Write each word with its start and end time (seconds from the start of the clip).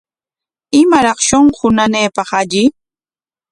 ¿Imaraq 0.81 1.19
shunqu 1.27 1.65
nanaypaq 1.75 2.29
alli? 2.39 2.63